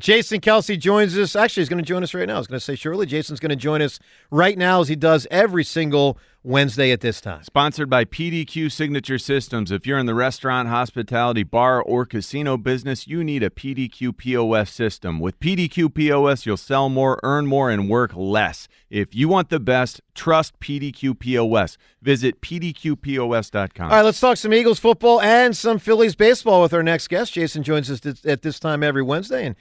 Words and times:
Jason 0.00 0.40
Kelce 0.40 0.78
joins 0.78 1.16
us. 1.18 1.36
Actually, 1.36 1.60
he's 1.60 1.68
going 1.68 1.82
to 1.82 1.86
join 1.86 2.02
us 2.02 2.14
right 2.14 2.26
now. 2.26 2.36
I 2.36 2.38
was 2.38 2.46
going 2.46 2.58
to 2.58 2.64
say 2.64 2.74
surely 2.76 3.04
Jason's 3.04 3.40
going 3.40 3.50
to 3.50 3.56
join 3.56 3.82
us 3.82 3.98
right 4.30 4.56
now 4.56 4.80
as 4.80 4.88
he 4.88 4.96
does 4.96 5.26
every 5.30 5.64
single 5.64 6.18
Wednesday 6.42 6.92
at 6.92 7.02
this 7.02 7.20
time. 7.20 7.42
Sponsored 7.42 7.90
by 7.90 8.06
PDQ 8.06 8.72
Signature 8.72 9.18
Systems. 9.18 9.70
If 9.70 9.86
you're 9.86 9.98
in 9.98 10.06
the 10.06 10.14
restaurant, 10.14 10.70
hospitality, 10.70 11.42
bar, 11.42 11.82
or 11.82 12.06
casino 12.06 12.56
business, 12.56 13.06
you 13.06 13.22
need 13.22 13.42
a 13.42 13.50
PDQ 13.50 14.16
POS 14.16 14.72
system. 14.72 15.20
With 15.20 15.38
PDQ 15.40 15.92
POS, 15.94 16.46
you'll 16.46 16.56
sell 16.56 16.88
more, 16.88 17.20
earn 17.22 17.46
more, 17.46 17.70
and 17.70 17.90
work 17.90 18.12
less. 18.16 18.68
If 18.88 19.14
you 19.14 19.28
want 19.28 19.50
the 19.50 19.60
best, 19.60 20.00
trust 20.14 20.58
PDQ 20.58 21.18
POS. 21.18 21.76
Visit 22.00 22.40
PDQPOS.com. 22.40 23.90
All 23.90 23.96
right, 23.96 24.02
let's 24.02 24.18
talk 24.18 24.38
some 24.38 24.54
Eagles 24.54 24.78
football 24.78 25.20
and 25.20 25.54
some 25.54 25.78
Phillies 25.78 26.14
baseball 26.14 26.62
with 26.62 26.72
our 26.72 26.82
next 26.82 27.08
guest. 27.08 27.34
Jason 27.34 27.62
joins 27.62 27.90
us 27.90 28.00
at 28.24 28.40
this 28.40 28.58
time 28.58 28.82
every 28.82 29.02
Wednesday, 29.02 29.44
and 29.44 29.54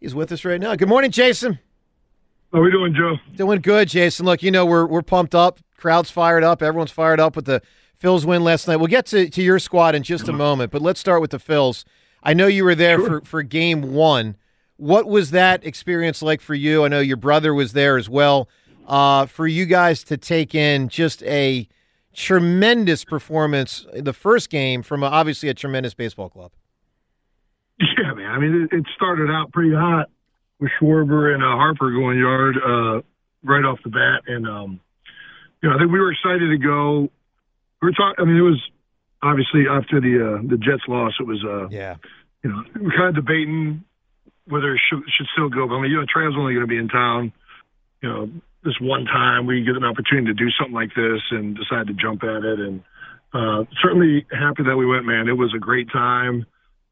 He's 0.00 0.14
with 0.14 0.30
us 0.32 0.44
right 0.44 0.60
now. 0.60 0.74
Good 0.76 0.88
morning, 0.88 1.10
Jason. 1.10 1.58
How 2.52 2.60
are 2.60 2.62
we 2.62 2.70
doing, 2.70 2.94
Joe? 2.94 3.16
Doing 3.34 3.60
good, 3.60 3.88
Jason. 3.88 4.26
Look, 4.26 4.42
you 4.42 4.50
know 4.50 4.64
we're 4.64 4.86
we're 4.86 5.02
pumped 5.02 5.34
up. 5.34 5.58
Crowd's 5.76 6.10
fired 6.10 6.44
up. 6.44 6.62
Everyone's 6.62 6.90
fired 6.90 7.20
up 7.20 7.36
with 7.36 7.46
the 7.46 7.62
Phils 8.00 8.24
win 8.24 8.44
last 8.44 8.68
night. 8.68 8.76
We'll 8.76 8.86
get 8.88 9.06
to, 9.06 9.28
to 9.28 9.42
your 9.42 9.58
squad 9.58 9.94
in 9.94 10.02
just 10.02 10.28
a 10.28 10.32
moment, 10.32 10.70
but 10.70 10.82
let's 10.82 11.00
start 11.00 11.20
with 11.20 11.30
the 11.30 11.38
Phils. 11.38 11.84
I 12.22 12.34
know 12.34 12.46
you 12.46 12.64
were 12.64 12.74
there 12.74 12.98
sure. 12.98 13.20
for, 13.20 13.24
for 13.24 13.42
game 13.42 13.94
one. 13.94 14.36
What 14.76 15.06
was 15.06 15.30
that 15.30 15.64
experience 15.64 16.20
like 16.20 16.40
for 16.40 16.54
you? 16.54 16.84
I 16.84 16.88
know 16.88 17.00
your 17.00 17.16
brother 17.16 17.54
was 17.54 17.72
there 17.72 17.96
as 17.96 18.08
well. 18.08 18.48
Uh, 18.86 19.26
for 19.26 19.46
you 19.46 19.64
guys 19.64 20.04
to 20.04 20.16
take 20.16 20.54
in 20.54 20.88
just 20.88 21.22
a 21.24 21.68
tremendous 22.14 23.04
performance 23.04 23.86
the 23.92 24.12
first 24.12 24.48
game 24.48 24.82
from 24.82 25.02
a, 25.02 25.06
obviously 25.06 25.48
a 25.48 25.54
tremendous 25.54 25.94
baseball 25.94 26.28
club. 26.28 26.52
I 28.28 28.38
mean, 28.38 28.68
it, 28.70 28.76
it 28.76 28.84
started 28.94 29.30
out 29.30 29.52
pretty 29.52 29.74
hot 29.74 30.08
with 30.60 30.70
Schwarber 30.80 31.34
and 31.34 31.42
uh, 31.42 31.56
Harper 31.56 31.90
going 31.90 32.18
yard 32.18 32.56
uh, 32.56 33.02
right 33.44 33.64
off 33.64 33.78
the 33.84 33.90
bat, 33.90 34.22
and 34.26 34.46
um, 34.46 34.80
you 35.62 35.68
know, 35.68 35.76
I 35.76 35.78
think 35.78 35.92
we 35.92 36.00
were 36.00 36.12
excited 36.12 36.48
to 36.50 36.58
go. 36.58 37.10
We 37.82 37.88
were 37.88 37.92
talking. 37.92 38.16
I 38.18 38.24
mean, 38.24 38.36
it 38.36 38.42
was 38.42 38.62
obviously 39.22 39.64
after 39.68 40.00
the 40.00 40.14
uh, 40.16 40.42
the 40.48 40.56
Jets 40.56 40.82
loss. 40.88 41.12
It 41.20 41.26
was 41.26 41.44
uh, 41.44 41.68
yeah. 41.68 41.96
You 42.42 42.50
know, 42.50 42.62
we 42.80 42.86
are 42.86 42.96
kind 42.96 43.16
of 43.16 43.24
debating 43.24 43.84
whether 44.46 44.74
it 44.74 44.80
should, 44.88 45.02
should 45.16 45.26
still 45.32 45.48
go. 45.48 45.66
But 45.66 45.74
I 45.74 45.82
mean, 45.82 45.90
you 45.90 45.98
know, 45.98 46.06
Trav's 46.06 46.36
only 46.36 46.54
going 46.54 46.66
to 46.66 46.70
be 46.70 46.78
in 46.78 46.88
town. 46.88 47.32
You 48.02 48.08
know, 48.08 48.30
this 48.62 48.74
one 48.80 49.04
time 49.04 49.46
we 49.46 49.64
get 49.64 49.76
an 49.76 49.84
opportunity 49.84 50.28
to 50.28 50.34
do 50.34 50.50
something 50.58 50.74
like 50.74 50.94
this 50.94 51.20
and 51.30 51.56
decide 51.56 51.88
to 51.88 51.94
jump 51.94 52.22
at 52.22 52.44
it. 52.44 52.60
And 52.60 52.82
uh, 53.32 53.64
certainly 53.82 54.26
happy 54.30 54.62
that 54.64 54.76
we 54.76 54.86
went, 54.86 55.06
man. 55.06 55.28
It 55.28 55.36
was 55.36 55.52
a 55.54 55.58
great 55.58 55.90
time. 55.90 56.46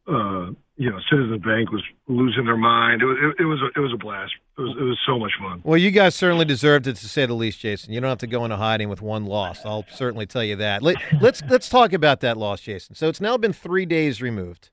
Uh, 0.07 0.51
you 0.77 0.91
know, 0.91 0.99
Citizens 1.09 1.43
Bank 1.43 1.71
was 1.71 1.83
losing 2.09 2.47
their 2.47 2.57
mind. 2.57 3.01
It 3.01 3.07
was 3.07 3.17
it, 3.23 3.43
it 3.43 3.47
was 3.47 3.61
a, 3.63 3.79
it 3.79 3.83
was 3.83 3.93
a 3.95 3.97
blast. 3.97 4.33
It 4.59 4.61
was 4.61 4.77
it 4.79 4.83
was 4.83 4.99
so 5.07 5.19
much 5.19 5.33
fun. 5.41 5.63
Well, 5.65 5.79
you 5.79 5.91
guys 5.91 6.15
certainly 6.15 6.45
deserved 6.45 6.87
it 6.87 6.97
to 6.97 7.09
say 7.09 7.27
the 7.27 7.35
least, 7.35 7.61
Jason. 7.61 7.93
You 7.93 8.01
don't 8.01 8.09
have 8.09 8.19
to 8.19 8.27
go 8.27 8.45
into 8.45 8.57
hiding 8.57 8.89
with 8.89 9.01
one 9.01 9.25
loss. 9.25 9.65
I'll 9.65 9.87
certainly 9.89 10.27
tell 10.27 10.43
you 10.43 10.57
that. 10.57 10.83
Let, 10.83 10.97
let's 11.21 11.43
let's 11.49 11.69
talk 11.69 11.93
about 11.93 12.21
that 12.21 12.37
loss, 12.37 12.61
Jason. 12.61 12.97
So 12.97 13.09
it's 13.09 13.21
now 13.21 13.37
been 13.37 13.53
three 13.53 13.87
days 13.87 14.21
removed, 14.21 14.71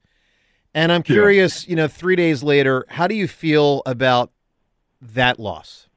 and 0.73 0.91
I'm 0.91 1.03
curious. 1.03 1.65
Yeah. 1.65 1.69
You 1.69 1.75
know, 1.77 1.87
three 1.87 2.15
days 2.15 2.41
later, 2.41 2.85
how 2.89 3.07
do 3.07 3.13
you 3.13 3.27
feel 3.27 3.83
about 3.85 4.31
that 5.01 5.39
loss? 5.39 5.87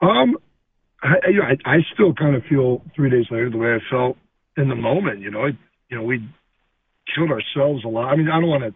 Um, 0.00 0.38
I, 1.02 1.14
I, 1.64 1.72
I 1.72 1.76
still 1.92 2.14
kind 2.14 2.36
of 2.36 2.42
feel 2.44 2.82
three 2.94 3.10
days 3.10 3.26
later 3.30 3.50
the 3.50 3.58
way 3.58 3.74
I 3.74 3.78
felt 3.90 4.16
in 4.56 4.68
the 4.68 4.74
moment. 4.74 5.20
You 5.20 5.30
know, 5.30 5.46
I, 5.46 5.48
you 5.90 5.96
know, 5.96 6.02
we 6.02 6.26
killed 7.18 7.30
ourselves 7.30 7.84
a 7.84 7.88
lot. 7.88 8.12
I 8.12 8.16
mean, 8.16 8.28
I 8.28 8.38
don't 8.38 8.48
want 8.48 8.62
to. 8.62 8.74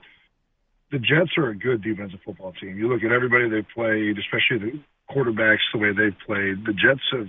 The 0.90 0.98
Jets 0.98 1.38
are 1.38 1.48
a 1.48 1.56
good 1.56 1.82
defensive 1.82 2.20
football 2.24 2.52
team. 2.52 2.76
You 2.76 2.92
look 2.92 3.02
at 3.02 3.12
everybody 3.12 3.48
they've 3.48 3.68
played, 3.74 4.18
especially 4.18 4.58
the 4.58 4.80
quarterbacks, 5.08 5.64
the 5.72 5.78
way 5.78 5.92
they've 5.94 6.18
played. 6.26 6.66
The 6.66 6.74
Jets 6.74 7.06
have 7.12 7.28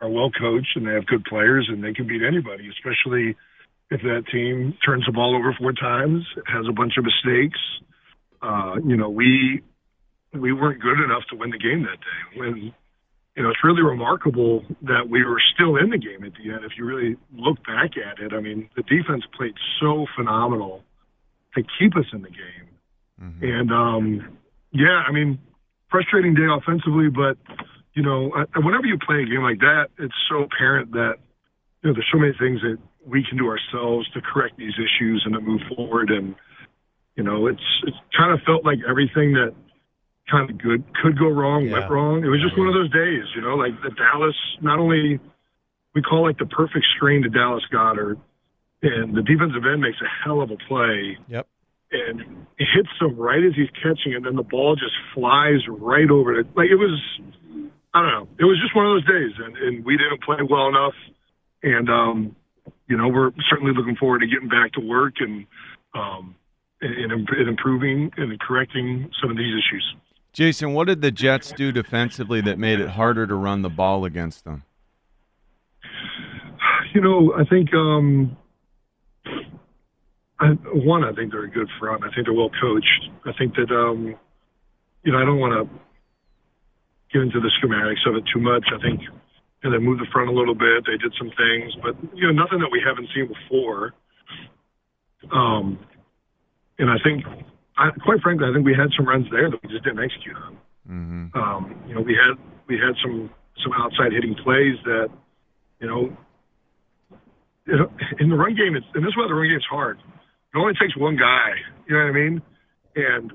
are 0.00 0.08
well 0.08 0.30
coached 0.30 0.76
and 0.76 0.86
they 0.86 0.92
have 0.92 1.06
good 1.06 1.24
players 1.24 1.68
and 1.70 1.84
they 1.84 1.92
can 1.92 2.06
beat 2.06 2.22
anybody, 2.22 2.68
especially 2.68 3.36
if 3.90 4.00
that 4.02 4.24
team 4.32 4.76
turns 4.84 5.04
the 5.06 5.12
ball 5.12 5.36
over 5.36 5.54
four 5.58 5.72
times, 5.72 6.24
has 6.46 6.66
a 6.68 6.72
bunch 6.72 6.94
of 6.96 7.04
mistakes. 7.04 7.58
Uh, 8.42 8.76
you 8.84 8.96
know, 8.96 9.10
we 9.10 9.62
we 10.32 10.52
weren't 10.52 10.80
good 10.80 11.00
enough 11.02 11.22
to 11.30 11.36
win 11.36 11.50
the 11.50 11.58
game 11.58 11.82
that 11.82 12.00
day. 12.00 12.38
When 12.38 12.74
you 13.36 13.42
know, 13.42 13.50
it's 13.50 13.62
really 13.62 13.82
remarkable 13.82 14.64
that 14.82 15.08
we 15.08 15.24
were 15.24 15.40
still 15.54 15.76
in 15.76 15.90
the 15.90 15.98
game 15.98 16.24
at 16.24 16.32
the 16.34 16.50
end. 16.50 16.64
If 16.64 16.72
you 16.76 16.84
really 16.84 17.16
look 17.32 17.64
back 17.64 17.92
at 17.96 18.18
it, 18.18 18.32
I 18.32 18.40
mean, 18.40 18.68
the 18.76 18.82
defense 18.82 19.24
played 19.36 19.54
so 19.80 20.06
phenomenal 20.16 20.82
to 21.54 21.62
keep 21.78 21.96
us 21.96 22.06
in 22.12 22.22
the 22.22 22.28
game. 22.28 22.68
Mm-hmm. 23.22 23.44
And, 23.44 23.72
um, 23.72 24.38
yeah, 24.72 25.02
I 25.06 25.12
mean, 25.12 25.38
frustrating 25.90 26.34
day 26.34 26.46
offensively, 26.50 27.08
but, 27.08 27.38
you 27.94 28.02
know, 28.02 28.32
whenever 28.56 28.86
you 28.86 28.98
play 28.98 29.22
a 29.22 29.26
game 29.26 29.42
like 29.42 29.60
that, 29.60 29.88
it's 29.98 30.14
so 30.28 30.42
apparent 30.42 30.92
that, 30.92 31.14
you 31.82 31.90
know, 31.90 31.94
there's 31.94 32.08
so 32.12 32.18
many 32.18 32.34
things 32.38 32.60
that 32.62 32.78
we 33.06 33.24
can 33.28 33.38
do 33.38 33.46
ourselves 33.48 34.10
to 34.10 34.20
correct 34.20 34.58
these 34.58 34.74
issues 34.74 35.22
and 35.24 35.34
to 35.34 35.40
move 35.40 35.60
forward. 35.74 36.10
And, 36.10 36.34
you 37.16 37.22
know, 37.22 37.46
it's, 37.46 37.62
it's 37.86 37.96
kind 38.16 38.32
of 38.32 38.40
felt 38.44 38.64
like 38.64 38.78
everything 38.88 39.32
that, 39.34 39.54
kind 40.30 40.48
of 40.50 40.58
good 40.58 40.84
could 41.02 41.18
go 41.18 41.28
wrong, 41.28 41.66
yeah. 41.66 41.80
went 41.80 41.90
wrong. 41.90 42.24
It 42.24 42.28
was 42.28 42.40
just 42.40 42.56
one 42.58 42.68
of 42.68 42.74
those 42.74 42.90
days, 42.90 43.24
you 43.34 43.42
know, 43.42 43.56
like 43.56 43.74
the 43.82 43.90
Dallas, 43.90 44.36
not 44.60 44.78
only 44.78 45.18
we 45.94 46.02
call 46.02 46.22
like 46.22 46.38
the 46.38 46.46
perfect 46.46 46.86
screen 46.96 47.22
to 47.22 47.28
Dallas 47.28 47.64
Goedert, 47.72 48.18
and 48.82 49.14
the 49.14 49.22
defensive 49.22 49.62
end 49.66 49.80
makes 49.82 49.98
a 50.00 50.08
hell 50.24 50.40
of 50.40 50.50
a 50.50 50.56
play. 50.56 51.18
Yep. 51.28 51.46
And 51.92 52.46
it 52.56 52.68
hits 52.72 52.88
him 53.00 53.18
right 53.18 53.42
as 53.42 53.52
he's 53.56 53.70
catching, 53.82 54.14
and 54.14 54.24
then 54.24 54.36
the 54.36 54.46
ball 54.46 54.76
just 54.76 54.94
flies 55.12 55.66
right 55.68 56.08
over 56.08 56.38
it. 56.38 56.46
Like 56.54 56.70
it 56.70 56.78
was, 56.78 56.94
I 57.92 58.02
don't 58.02 58.12
know. 58.14 58.28
It 58.38 58.44
was 58.44 58.62
just 58.62 58.76
one 58.76 58.86
of 58.86 58.94
those 58.94 59.06
days, 59.10 59.34
and, 59.42 59.56
and 59.56 59.84
we 59.84 59.98
didn't 59.98 60.22
play 60.22 60.38
well 60.48 60.68
enough. 60.68 60.94
And 61.62 61.90
um, 61.90 62.36
you 62.86 62.96
know, 62.96 63.08
we're 63.08 63.32
certainly 63.50 63.72
looking 63.74 63.96
forward 63.96 64.20
to 64.20 64.26
getting 64.26 64.48
back 64.48 64.72
to 64.74 64.80
work 64.80 65.14
and 65.18 65.46
um, 65.94 66.36
and, 66.80 67.12
and 67.12 67.48
improving 67.48 68.10
and 68.16 68.38
correcting 68.40 69.10
some 69.20 69.30
of 69.30 69.36
these 69.36 69.52
issues. 69.52 69.94
Jason, 70.32 70.74
what 70.74 70.86
did 70.86 71.02
the 71.02 71.10
Jets 71.10 71.52
do 71.52 71.72
defensively 71.72 72.40
that 72.42 72.58
made 72.58 72.80
it 72.80 72.90
harder 72.90 73.26
to 73.26 73.34
run 73.34 73.62
the 73.62 73.70
ball 73.70 74.04
against 74.04 74.44
them? 74.44 74.64
You 76.92 77.00
know, 77.00 77.32
I 77.38 77.44
think 77.44 77.72
um, 77.72 78.36
I, 80.40 80.48
one, 80.74 81.04
I 81.04 81.12
think 81.12 81.30
they're 81.30 81.44
a 81.44 81.50
good 81.50 81.68
front. 81.78 82.02
I 82.02 82.12
think 82.12 82.26
they're 82.26 82.34
well 82.34 82.50
coached. 82.60 83.10
I 83.24 83.32
think 83.38 83.54
that 83.54 83.70
um, 83.70 84.16
you 85.04 85.12
know, 85.12 85.18
I 85.18 85.24
don't 85.24 85.38
want 85.38 85.52
to 85.54 85.78
get 87.12 87.22
into 87.22 87.38
the 87.38 87.50
schematics 87.62 88.08
of 88.08 88.16
it 88.16 88.24
too 88.34 88.40
much. 88.40 88.64
I 88.74 88.82
think 88.82 89.02
you 89.02 89.70
know, 89.70 89.78
they 89.78 89.78
moved 89.78 90.00
the 90.00 90.06
front 90.10 90.30
a 90.30 90.32
little 90.32 90.54
bit. 90.54 90.84
They 90.84 90.96
did 90.96 91.14
some 91.16 91.30
things, 91.36 91.76
but 91.82 91.94
you 92.16 92.26
know, 92.26 92.32
nothing 92.32 92.58
that 92.60 92.70
we 92.72 92.82
haven't 92.84 93.08
seen 93.14 93.28
before. 93.28 93.92
Um, 95.30 95.78
and 96.78 96.90
I 96.90 96.96
think 97.04 97.24
I, 97.80 97.88
quite 98.04 98.20
frankly, 98.20 98.46
I 98.46 98.52
think 98.52 98.66
we 98.66 98.76
had 98.76 98.92
some 98.94 99.08
runs 99.08 99.26
there 99.32 99.48
that 99.50 99.58
we 99.62 99.68
just 99.72 99.84
didn't 99.84 100.04
execute 100.04 100.36
on. 100.36 100.52
Mm-hmm. 100.84 101.24
Um, 101.32 101.60
you 101.88 101.94
know, 101.94 102.02
we 102.02 102.12
had 102.12 102.36
we 102.68 102.76
had 102.76 102.92
some 103.00 103.30
some 103.64 103.72
outside 103.72 104.12
hitting 104.12 104.36
plays 104.36 104.76
that, 104.84 105.08
you 105.80 105.88
know, 105.88 106.16
in 108.18 108.28
the 108.28 108.36
run 108.36 108.54
game, 108.54 108.76
it's, 108.76 108.86
and 108.94 109.04
this 109.04 109.10
is 109.10 109.16
why 109.16 109.26
the 109.28 109.34
run 109.34 109.48
game's 109.48 109.64
hard. 109.68 109.98
It 109.98 110.58
only 110.58 110.74
takes 110.74 110.96
one 110.96 111.16
guy. 111.16 111.56
You 111.86 111.96
know 111.96 112.04
what 112.04 112.10
I 112.10 112.12
mean? 112.12 112.42
And 112.96 113.32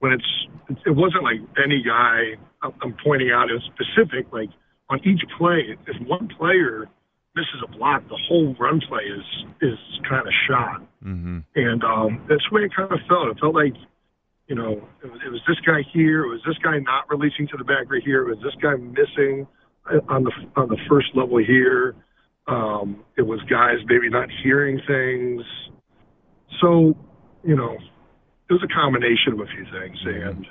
when 0.00 0.12
it's, 0.12 0.30
it 0.84 0.90
wasn't 0.90 1.24
like 1.24 1.40
any 1.62 1.82
guy 1.82 2.36
I'm 2.62 2.96
pointing 3.04 3.30
out 3.30 3.50
is 3.50 3.62
specific. 3.72 4.32
Like 4.32 4.50
on 4.90 5.00
each 5.04 5.22
play, 5.38 5.76
if 5.86 5.96
one 6.06 6.28
player 6.28 6.88
misses 7.36 7.62
a 7.62 7.68
block, 7.76 8.02
the 8.08 8.18
whole 8.26 8.56
run 8.58 8.80
play 8.88 9.04
is 9.04 9.24
is 9.60 9.78
kind 10.08 10.26
of 10.26 10.32
shot. 10.48 10.80
Mm-hmm. 11.04 11.38
And 11.54 11.84
um, 11.84 12.24
that's 12.28 12.42
the 12.48 12.54
way 12.56 12.62
it 12.62 12.74
kind 12.74 12.90
of 12.90 12.98
felt. 13.06 13.28
It 13.28 13.38
felt 13.38 13.54
like, 13.54 13.74
you 14.48 14.56
know, 14.56 14.88
it 15.04 15.12
was, 15.12 15.20
it 15.24 15.30
was 15.30 15.42
this 15.46 15.60
guy 15.60 15.82
here, 15.92 16.24
it 16.24 16.28
was 16.28 16.40
this 16.46 16.58
guy 16.58 16.78
not 16.78 17.08
releasing 17.08 17.46
to 17.48 17.56
the 17.56 17.64
back 17.64 17.90
right 17.90 18.02
here, 18.02 18.26
it 18.26 18.36
was 18.36 18.42
this 18.42 18.56
guy 18.60 18.74
missing 18.74 19.46
on 20.08 20.24
the 20.24 20.32
on 20.56 20.68
the 20.68 20.78
first 20.88 21.08
level 21.14 21.38
here. 21.38 21.94
Um, 22.48 23.04
it 23.16 23.22
was 23.22 23.40
guys 23.50 23.78
maybe 23.86 24.08
not 24.08 24.28
hearing 24.42 24.80
things. 24.86 25.42
So, 26.60 26.96
you 27.44 27.56
know, 27.56 27.76
it 28.48 28.52
was 28.52 28.62
a 28.62 28.72
combination 28.72 29.34
of 29.34 29.40
a 29.40 29.46
few 29.46 29.64
things, 29.64 29.98
mm-hmm. 30.06 30.28
and 30.28 30.46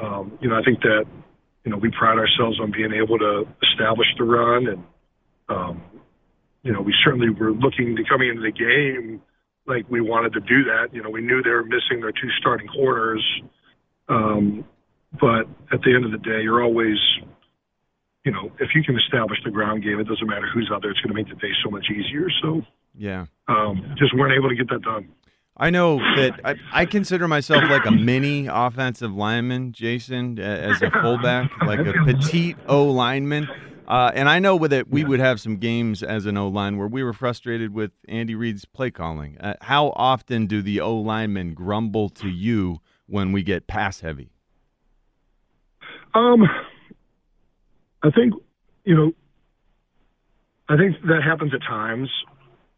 um, 0.00 0.38
you 0.40 0.48
know, 0.48 0.56
I 0.56 0.62
think 0.62 0.80
that 0.80 1.04
you 1.64 1.70
know 1.70 1.76
we 1.76 1.90
pride 1.90 2.18
ourselves 2.18 2.58
on 2.60 2.70
being 2.70 2.92
able 2.92 3.18
to 3.18 3.44
establish 3.62 4.06
the 4.16 4.24
run 4.24 4.66
and 4.68 4.84
um, 5.48 5.82
you 6.62 6.72
know, 6.72 6.80
we 6.80 6.94
certainly 7.04 7.30
were 7.30 7.52
looking 7.52 7.96
to 7.96 8.04
coming 8.04 8.28
into 8.28 8.42
the 8.42 8.52
game 8.52 9.20
like 9.66 9.84
we 9.88 10.00
wanted 10.00 10.32
to 10.34 10.40
do 10.40 10.64
that. 10.64 10.88
You 10.92 11.02
know, 11.02 11.10
we 11.10 11.20
knew 11.20 11.42
they 11.42 11.50
were 11.50 11.64
missing 11.64 12.00
their 12.00 12.12
two 12.12 12.30
starting 12.38 12.68
corners. 12.68 13.24
Um, 14.08 14.64
but 15.20 15.46
at 15.72 15.82
the 15.82 15.94
end 15.94 16.04
of 16.04 16.12
the 16.12 16.18
day, 16.18 16.42
you're 16.42 16.62
always, 16.62 16.98
you 18.24 18.32
know, 18.32 18.50
if 18.60 18.70
you 18.74 18.82
can 18.82 18.98
establish 18.98 19.38
the 19.44 19.50
ground 19.50 19.82
game, 19.82 20.00
it 20.00 20.08
doesn't 20.08 20.26
matter 20.26 20.48
who's 20.52 20.70
out 20.72 20.82
there. 20.82 20.90
It's 20.90 21.00
going 21.00 21.14
to 21.14 21.14
make 21.14 21.28
the 21.28 21.40
day 21.40 21.52
so 21.64 21.70
much 21.70 21.86
easier. 21.90 22.28
So, 22.42 22.62
yeah, 22.96 23.26
um, 23.48 23.94
just 23.98 24.16
weren't 24.16 24.32
able 24.36 24.48
to 24.48 24.56
get 24.56 24.68
that 24.70 24.82
done. 24.82 25.08
I 25.56 25.70
know 25.70 25.98
that 25.98 26.40
I, 26.44 26.54
I, 26.72 26.86
consider 26.86 27.28
myself 27.28 27.62
like 27.68 27.84
a 27.84 27.90
mini 27.90 28.48
offensive 28.50 29.14
lineman, 29.14 29.72
Jason, 29.72 30.38
as 30.38 30.80
a 30.80 30.90
fullback, 30.90 31.50
like 31.66 31.80
a 31.80 31.92
petite 32.06 32.56
O 32.66 32.86
lineman. 32.86 33.48
Uh, 33.92 34.10
and 34.14 34.26
I 34.26 34.38
know 34.38 34.56
with 34.56 34.72
it, 34.72 34.88
we 34.88 35.04
would 35.04 35.20
have 35.20 35.38
some 35.38 35.58
games 35.58 36.02
as 36.02 36.24
an 36.24 36.38
O 36.38 36.48
line 36.48 36.78
where 36.78 36.88
we 36.88 37.02
were 37.02 37.12
frustrated 37.12 37.74
with 37.74 37.90
Andy 38.08 38.34
Reid's 38.34 38.64
play 38.64 38.90
calling. 38.90 39.36
Uh, 39.38 39.52
how 39.60 39.92
often 39.96 40.46
do 40.46 40.62
the 40.62 40.80
O 40.80 40.96
linemen 40.96 41.52
grumble 41.52 42.08
to 42.08 42.30
you 42.30 42.80
when 43.06 43.32
we 43.32 43.42
get 43.42 43.66
pass 43.66 44.00
heavy? 44.00 44.32
Um, 46.14 46.44
I 48.02 48.08
think 48.12 48.32
you 48.84 48.94
know, 48.96 49.12
I 50.70 50.78
think 50.78 50.96
that 51.02 51.20
happens 51.22 51.52
at 51.52 51.60
times. 51.60 52.08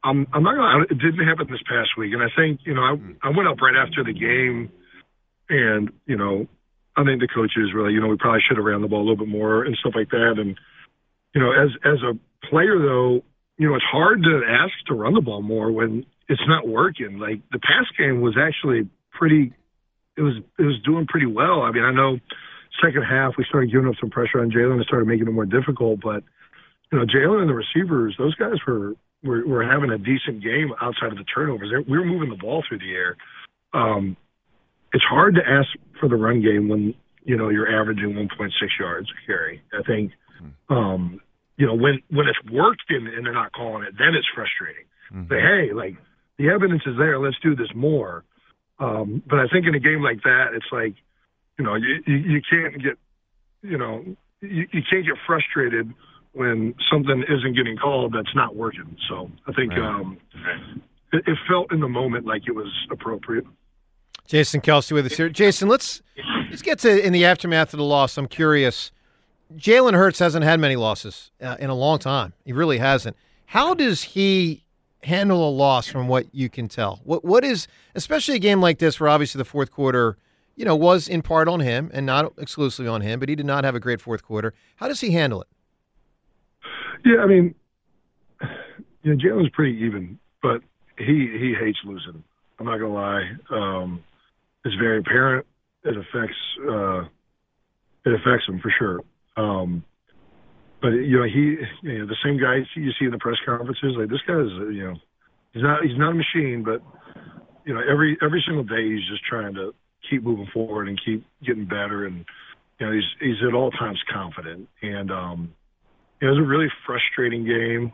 I'm 0.03 0.27
I'm 0.33 0.43
not 0.43 0.57
gonna. 0.57 0.83
It 0.91 0.99
didn't 0.99 1.29
happen 1.29 1.47
this 1.49 1.63
past 1.63 1.91
week, 1.97 2.13
and 2.13 2.25
I 2.25 2.29
think 2.35 2.63
you 2.65 2.75
know 2.75 2.83
I 2.83 3.29
I 3.29 3.29
went 3.29 3.47
up 3.47 3.61
right 3.61 3.77
after 3.77 4.03
the 4.03 4.13
game, 4.13 4.69
and 5.49 5.93
you 6.07 6.17
know 6.17 6.49
I 6.97 7.05
think 7.05 7.21
the 7.21 7.29
coaches 7.29 7.73
really 7.73 7.93
you 7.93 8.01
know 8.01 8.09
we 8.09 8.17
probably 8.17 8.41
should 8.49 8.57
have 8.57 8.67
ran 8.67 8.83
the 8.83 8.89
ball 8.89 9.03
a 9.03 9.07
little 9.07 9.25
bit 9.25 9.29
more 9.29 9.63
and 9.63 9.77
stuff 9.77 9.93
like 9.95 10.11
that, 10.11 10.35
and 10.39 10.59
you 11.35 11.41
know 11.41 11.53
as 11.53 11.71
as 11.85 12.03
a 12.03 12.19
player 12.49 12.79
though 12.79 13.23
you 13.59 13.69
know 13.69 13.75
it's 13.75 13.85
hard 13.91 14.23
to 14.23 14.43
ask 14.49 14.73
to 14.87 14.95
run 14.95 15.15
the 15.15 15.21
ball 15.21 15.43
more 15.43 15.71
when 15.71 16.07
it's 16.29 16.43
not 16.47 16.67
working. 16.67 17.19
Like 17.19 17.41
the 17.53 17.59
pass 17.59 17.87
game 17.99 18.21
was 18.21 18.37
actually 18.39 18.89
pretty. 19.13 19.53
It 20.17 20.23
was 20.23 20.35
it 20.59 20.63
was 20.63 20.81
doing 20.85 21.07
pretty 21.07 21.27
well. 21.27 21.63
I 21.63 21.71
mean 21.73 21.85
I 21.85 21.93
know 21.93 22.19
second 22.85 23.03
half 23.03 23.35
we 23.37 23.45
started 23.49 23.71
giving 23.71 23.89
up 23.89 23.95
some 24.01 24.11
pressure 24.11 24.41
on 24.41 24.51
Jalen 24.51 24.77
and 24.77 24.85
started 24.85 25.07
making 25.07 25.29
it 25.29 25.33
more 25.33 25.47
difficult, 25.47 26.01
but 26.03 26.23
you 26.91 26.99
know 26.99 27.05
Jalen 27.05 27.41
and 27.41 27.51
the 27.51 27.55
receivers 27.55 28.15
those 28.19 28.35
guys 28.37 28.57
were 28.67 28.95
we're, 29.23 29.47
we're 29.47 29.71
having 29.71 29.91
a 29.91 29.99
decent 29.99 30.43
game 30.43 30.73
outside 30.81 31.11
of 31.11 31.19
the 31.19 31.25
turnovers. 31.25 31.73
We 31.89 31.99
were 31.99 32.05
moving 32.05 32.31
the 32.31 32.37
ball 32.37 32.63
through 32.69 32.79
the 32.79 32.93
air. 32.93 33.17
Um, 33.73 34.17
it's 34.93 35.05
hard 35.05 35.35
to 35.35 35.41
ask 35.41 35.69
for 35.99 36.09
the 36.09 36.17
run 36.17 36.43
game 36.43 36.69
when 36.69 36.95
you 37.25 37.37
know 37.37 37.49
you're 37.49 37.81
averaging 37.81 38.13
1.6 38.13 38.51
yards 38.79 39.11
a 39.11 39.27
carry. 39.27 39.63
I 39.73 39.83
think 39.83 40.13
um, 40.69 41.21
you 41.57 41.67
know 41.67 41.75
when 41.75 42.01
when 42.11 42.27
it's 42.27 42.39
worked 42.53 42.91
and, 42.91 43.09
and 43.09 43.25
they're 43.25 43.33
not 43.33 43.53
calling 43.53 43.85
it, 43.85 43.95
then 43.99 44.15
it's 44.15 44.27
frustrating. 44.35 44.85
Mm-hmm. 45.13 45.25
But 45.25 45.39
hey, 45.39 45.73
like 45.73 45.97
the 46.39 46.51
evidence 46.51 46.83
is 46.87 46.97
there. 46.99 47.19
Let's 47.19 47.39
do 47.43 47.55
this 47.55 47.69
more. 47.75 48.25
Um, 48.79 49.23
but 49.29 49.39
I 49.39 49.47
think 49.49 49.67
in 49.67 49.75
a 49.75 49.81
game 49.81 50.03
like 50.03 50.23
that, 50.25 50.49
it's 50.55 50.67
like 50.73 50.95
you 51.59 51.65
know 51.65 51.75
you 51.75 52.03
you, 52.07 52.17
you 52.17 52.43
can't 52.49 52.83
get 52.83 52.99
you 53.63 53.79
know 53.79 54.05
you, 54.41 54.67
you 54.73 54.83
can't 54.91 55.07
get 55.07 55.17
frustrated 55.27 55.93
when 56.33 56.75
something 56.91 57.25
isn't 57.29 57.55
getting 57.55 57.77
called 57.77 58.13
that's 58.13 58.35
not 58.35 58.57
working. 58.57 58.97
So 59.09 59.31
I 59.47 59.53
think 59.53 59.71
right. 59.73 59.81
um, 59.81 60.19
it, 61.13 61.23
it, 61.29 61.39
felt 61.49 61.73
in 61.73 61.79
the 61.79 61.89
moment 61.89 62.27
like 62.27 62.43
it 62.49 62.55
was 62.55 62.73
appropriate. 62.91 63.45
Jason 64.27 64.61
Kelce 64.61 64.91
with 64.91 65.07
us 65.07 65.17
here. 65.17 65.29
Jason, 65.29 65.69
let's 65.69 66.03
let's 66.51 66.63
get 66.63 66.81
to 66.81 67.07
in 67.07 67.13
the 67.13 67.25
aftermath 67.25 67.73
of 67.73 67.79
the 67.79 67.85
loss. 67.85 68.19
I'm 68.19 68.27
curious. 68.27 68.91
Jalen 69.57 69.95
Hurts 69.95 70.19
hasn't 70.19 70.45
had 70.45 70.61
many 70.61 70.77
losses 70.77 71.31
uh, 71.41 71.57
in 71.59 71.71
a 71.71 71.75
long 71.75 71.99
time. 71.99 72.33
He 72.45 72.53
really 72.53 72.79
hasn't. 72.79 73.17
How 73.47 73.75
does 73.75 74.03
he 74.03 74.65
handle 75.03 75.49
a 75.49 75.51
loss 75.51 75.87
from 75.87 76.09
what 76.09 76.27
you 76.35 76.49
can 76.49 76.69
tell? 76.69 77.01
What 77.05 77.25
what 77.25 77.45
is 77.45 77.69
especially 77.95 78.37
a 78.37 78.41
game 78.41 78.61
like 78.61 78.79
this 78.79 78.99
where 78.99 79.09
obviously 79.09 79.39
the 79.39 79.45
fourth 79.45 79.71
quarter, 79.71 80.17
you 80.57 80.65
know, 80.65 80.75
was 80.75 81.09
in 81.09 81.23
part 81.23 81.47
on 81.47 81.61
him 81.61 81.91
and 81.93 82.07
not 82.07 82.33
exclusively 82.39 82.89
on 82.89 83.03
him, 83.03 83.21
but 83.21 83.29
he 83.29 83.35
did 83.35 83.47
not 83.47 83.65
have 83.65 83.75
a 83.75 83.81
great 83.81 84.01
fourth 84.01 84.23
quarter. 84.23 84.55
How 84.77 84.89
does 84.89 85.01
he 85.01 85.11
handle 85.13 85.43
it? 85.43 85.49
Yeah, 87.05 87.19
I 87.19 87.27
mean, 87.27 87.55
you 89.03 89.15
know, 89.15 89.17
Jalen's 89.17 89.51
pretty 89.51 89.77
even, 89.85 90.19
but 90.43 90.63
he 90.99 91.29
he 91.39 91.55
hates 91.59 91.79
losing. 91.85 92.25
I'm 92.59 92.67
not 92.67 92.79
gonna 92.79 92.95
lie. 92.95 93.31
Um, 93.51 94.03
it's 94.65 94.75
very 94.77 94.99
apparent. 94.99 95.47
It 95.85 95.97
affects 95.97 96.37
uh, 96.69 97.01
it 98.07 98.15
affects 98.15 98.49
him 98.49 98.59
for 98.61 98.73
sure. 98.79 99.01
Um, 99.37 99.85
but 100.81 100.91
you 100.91 101.19
know, 101.19 101.25
he 101.25 101.57
you 101.83 101.99
know 101.99 102.07
the 102.07 102.17
same 102.25 102.39
guy 102.39 102.67
you 102.75 102.91
see 102.99 103.07
in 103.07 103.11
the 103.11 103.19
press 103.19 103.37
conferences. 103.45 103.97
Like 103.99 104.09
this 104.09 104.21
guy 104.27 104.41
is 104.41 104.53
you 104.75 104.85
know 104.85 104.95
he's 105.53 105.63
not 105.63 105.83
he's 105.83 105.99
not 105.99 106.13
a 106.13 106.15
machine, 106.15 106.63
but 106.65 106.83
you 107.65 107.75
know 107.75 107.81
every 107.81 108.17
every 108.23 108.43
single 108.47 108.65
day 108.65 108.91
he's 108.91 109.09
just 109.09 109.25
trying 109.25 109.55
to 109.55 109.75
keep 110.11 110.23
moving 110.23 110.49
forward 110.53 110.89
and 110.89 111.01
keep 111.03 111.25
getting 111.45 111.65
better 111.65 112.07
and 112.07 112.25
you 112.79 112.87
know 112.87 112.93
he's 112.93 113.09
he's 113.21 113.41
at 113.49 113.55
all 113.55 113.71
times 113.71 113.99
confident 114.13 114.69
and 114.83 115.11
um 115.11 115.55
it 116.21 116.27
was 116.27 116.39
a 116.39 116.43
really 116.43 116.69
frustrating 116.87 117.45
game. 117.45 117.93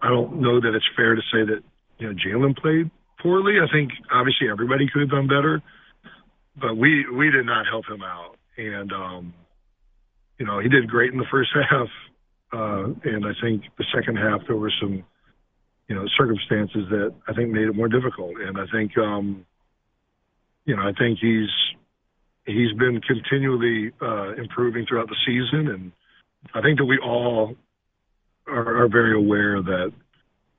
I 0.00 0.08
don't 0.08 0.40
know 0.40 0.60
that 0.60 0.74
it's 0.74 0.84
fair 0.96 1.14
to 1.14 1.22
say 1.32 1.44
that 1.44 1.62
you 1.98 2.08
know 2.08 2.14
Jalen 2.14 2.56
played 2.56 2.90
poorly. 3.22 3.54
I 3.58 3.72
think 3.72 3.90
obviously 4.12 4.48
everybody 4.50 4.86
could 4.92 5.00
have 5.00 5.10
done 5.10 5.26
better, 5.26 5.62
but 6.60 6.76
we 6.76 7.06
we 7.10 7.30
did 7.30 7.46
not 7.46 7.66
help 7.66 7.86
him 7.88 8.02
out. 8.02 8.36
And 8.56 8.92
um, 8.92 9.34
you 10.38 10.46
know 10.46 10.58
he 10.58 10.68
did 10.68 10.88
great 10.88 11.12
in 11.12 11.18
the 11.18 11.26
first 11.30 11.50
half, 11.70 11.88
uh, 12.52 12.84
and 13.04 13.26
I 13.26 13.32
think 13.42 13.64
the 13.78 13.84
second 13.94 14.16
half 14.16 14.40
there 14.46 14.56
were 14.56 14.72
some 14.80 15.04
you 15.88 15.94
know 15.94 16.04
circumstances 16.16 16.88
that 16.90 17.14
I 17.28 17.34
think 17.34 17.50
made 17.50 17.68
it 17.68 17.74
more 17.74 17.88
difficult. 17.88 18.40
And 18.40 18.58
I 18.58 18.64
think 18.72 18.96
um, 18.98 19.46
you 20.64 20.76
know 20.76 20.82
I 20.82 20.92
think 20.98 21.18
he's 21.20 21.50
he's 22.46 22.72
been 22.78 23.00
continually 23.00 23.92
uh, 24.02 24.34
improving 24.34 24.86
throughout 24.86 25.08
the 25.08 25.16
season 25.26 25.68
and 25.68 25.92
I 26.52 26.60
think 26.60 26.78
that 26.78 26.84
we 26.84 26.98
all 26.98 27.54
are, 28.46 28.84
are 28.84 28.88
very 28.88 29.16
aware 29.16 29.62
that 29.62 29.92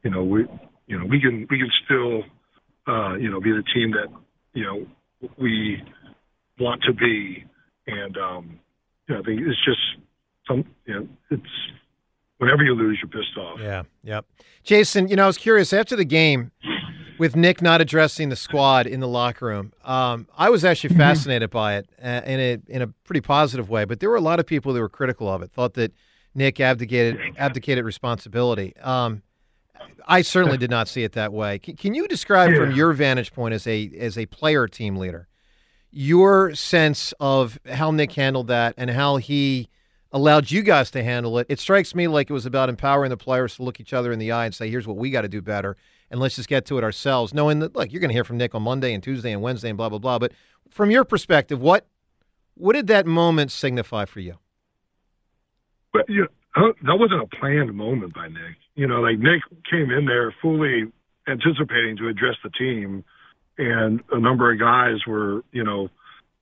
you 0.04 0.10
know 0.10 0.24
we 0.24 0.46
you 0.88 0.98
know 0.98 1.06
we 1.06 1.20
can 1.20 1.46
we 1.50 1.60
can 1.60 1.70
still 1.84 2.24
uh, 2.88 3.16
you 3.16 3.30
know 3.30 3.40
be 3.40 3.52
the 3.52 3.64
team 3.74 3.92
that 3.92 4.08
you 4.54 4.64
know 4.64 5.30
we 5.38 5.84
want 6.60 6.82
to 6.84 6.94
be, 6.94 7.44
and 7.88 8.18
um, 8.18 8.60
you 9.08 9.16
know, 9.16 9.22
I 9.22 9.24
think 9.24 9.42
it's 9.42 9.64
just 9.66 9.80
some 10.48 10.66
you 10.86 10.94
know 10.94 11.08
it's 11.32 11.44
whenever 12.38 12.64
you 12.64 12.74
lose, 12.74 13.00
you're 13.02 13.10
pissed 13.10 13.38
off. 13.38 13.60
Yeah, 13.60 13.84
yep. 14.04 14.26
Jason, 14.64 15.08
you 15.08 15.16
know, 15.16 15.24
I 15.24 15.28
was 15.28 15.38
curious 15.38 15.74
after 15.74 15.96
the 15.96 16.06
game 16.06 16.52
with 17.18 17.36
Nick 17.36 17.62
not 17.62 17.82
addressing 17.82 18.30
the 18.30 18.36
squad 18.36 18.88
in 18.88 19.00
the 19.00 19.08
locker 19.08 19.46
room. 19.46 19.74
Um, 19.84 20.28
I 20.38 20.50
was 20.50 20.66
actually 20.66 20.92
mm-hmm. 20.92 21.00
fascinated 21.00 21.50
by 21.50 21.78
it 21.78 21.90
uh, 22.02 22.22
in 22.26 22.40
a 22.40 22.60
in 22.68 22.82
a 22.82 22.88
pretty 22.88 23.22
positive 23.22 23.70
way, 23.70 23.86
but 23.86 24.00
there 24.00 24.10
were 24.10 24.16
a 24.16 24.22
lot 24.22 24.40
of 24.40 24.46
people 24.46 24.74
that 24.74 24.80
were 24.80 24.90
critical 24.90 25.32
of 25.32 25.42
it. 25.42 25.52
Thought 25.52 25.76
that 25.76 25.94
Nick 26.34 26.60
abdicated 26.60 27.20
abdicated 27.38 27.86
responsibility. 27.86 28.76
Um, 28.78 29.22
I 30.08 30.22
certainly 30.22 30.58
did 30.58 30.70
not 30.70 30.88
see 30.88 31.04
it 31.04 31.14
that 31.14 31.34
way. 31.34 31.60
Can, 31.60 31.76
can 31.76 31.94
you 31.94 32.08
describe 32.08 32.52
yeah. 32.52 32.58
from 32.58 32.72
your 32.72 32.94
vantage 32.94 33.34
point 33.34 33.54
as 33.54 33.66
a 33.68 33.92
as 34.00 34.18
a 34.18 34.26
player 34.28 34.68
team 34.68 34.98
leader 34.98 35.28
your 35.96 36.54
sense 36.54 37.14
of 37.20 37.58
how 37.72 37.92
Nick 37.92 38.12
handled 38.12 38.48
that 38.48 38.76
and 38.78 38.90
how 38.90 39.18
he 39.18 39.70
allowed 40.12 40.52
you 40.52 40.62
guys 40.62 40.92
to 40.92 41.04
handle 41.04 41.38
it? 41.40 41.48
It 41.50 41.60
strikes 41.60 41.96
me 41.96 42.08
like 42.08 42.30
it 42.30 42.34
was 42.34 42.46
about 42.46 42.70
empowering 42.70 43.10
the 43.10 43.18
players 43.18 43.56
to 43.56 43.64
look 43.64 43.80
each 43.80 43.94
other 43.94 44.12
in 44.12 44.20
the 44.20 44.32
eye 44.32 44.46
and 44.46 44.54
say, 44.54 44.70
"Here's 44.70 44.88
what 44.88 44.98
we 44.98 45.10
got 45.10 45.22
to 45.22 45.30
do 45.30 45.42
better." 45.42 45.78
and 46.12 46.20
let's 46.20 46.36
just 46.36 46.50
get 46.50 46.66
to 46.66 46.78
it 46.78 46.84
ourselves, 46.84 47.34
knowing 47.34 47.60
that 47.60 47.76
look, 47.76 47.92
you're 47.92 48.00
going 48.00 48.10
to 48.10 48.14
hear 48.14 48.24
from 48.24 48.38
Nick 48.38 48.56
on 48.56 48.62
Monday 48.62 48.94
and 48.94 49.04
Tuesday 49.04 49.32
and 49.32 49.42
Wednesday 49.42 49.70
and 49.70 49.78
blah 49.78 49.90
blah 49.90 50.00
blah. 50.00 50.20
But 50.20 50.34
from 50.70 50.92
your 50.92 51.04
perspective, 51.04 51.60
what 51.60 51.88
what 52.56 52.74
did 52.74 52.88
that 52.88 53.06
moment 53.06 53.52
signify 53.52 54.06
for 54.06 54.20
you? 54.20 54.36
But 55.94 56.10
you 56.10 56.28
know, 56.56 56.74
that 56.84 56.96
wasn't 56.96 57.22
a 57.22 57.36
planned 57.36 57.74
moment 57.74 58.14
by 58.14 58.28
Nick. 58.28 58.58
You 58.76 58.88
know, 58.88 59.02
like 59.02 59.20
Nick 59.20 59.42
came 59.70 59.92
in 59.92 60.06
there 60.06 60.34
fully 60.42 60.86
anticipating 61.28 61.98
to 61.98 62.08
address 62.08 62.36
the 62.44 62.50
team, 62.52 63.04
and 63.58 64.02
a 64.12 64.20
number 64.20 64.52
of 64.52 64.60
guys 64.60 65.06
were, 65.08 65.44
you 65.52 65.64
know, 65.64 65.90